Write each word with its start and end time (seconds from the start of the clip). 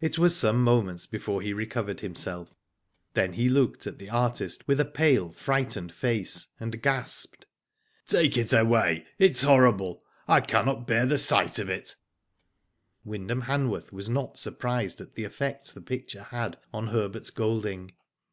It 0.00 0.18
was 0.18 0.36
some 0.36 0.60
moments 0.64 1.06
before 1.06 1.40
he 1.40 1.52
recovered 1.52 2.00
him 2.00 2.08
himself. 2.10 2.52
Then 3.12 3.34
he 3.34 3.48
looked 3.48 3.86
at 3.86 4.00
the 4.00 4.10
artist 4.10 4.66
with 4.66 4.80
a 4.80 4.84
pale, 4.84 5.28
frightened 5.30 5.92
face, 5.92 6.48
and 6.58 6.82
gasped: 6.82 7.46
Take 8.04 8.36
it 8.36 8.52
away. 8.52 9.06
It 9.16 9.30
is 9.30 9.42
horrible. 9.44 10.02
I 10.26 10.40
cannot 10.40 10.88
bear 10.88 11.06
the 11.06 11.18
sight 11.18 11.60
of 11.60 11.70
it." 11.70 11.94
Digitized 11.94 11.94
byGoogk 11.94 12.82
238 12.82 12.82
WHO 12.82 12.84
DID 12.88 12.90
ITf 12.90 13.10
Wyndham 13.10 13.42
Hanworth 13.82 13.92
was 13.92 14.08
not 14.08 14.34
suprised 14.40 15.00
at 15.00 15.14
the 15.14 15.22
effect 15.24 15.72
the 15.72 15.80
picture 15.80 16.22
had 16.24 16.58
on 16.72 16.88
Herbert 16.88 17.30
Golding. 17.32 17.92